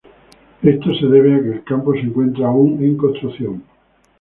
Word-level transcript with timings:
Esto 0.63 0.95
se 0.95 1.05
debe 1.05 1.35
a 1.35 1.39
que 1.43 1.51
el 1.51 1.63
campo 1.63 1.93
se 1.93 1.99
encuentra 1.99 2.47
aún 2.47 2.83
en 2.83 2.97
construcción. 2.97 3.61